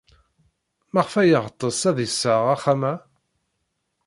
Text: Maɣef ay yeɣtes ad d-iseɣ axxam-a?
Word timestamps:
Maɣef 0.93 1.13
ay 1.21 1.29
yeɣtes 1.31 1.81
ad 1.89 1.93
d-iseɣ 1.97 2.43
axxam-a? 2.55 2.93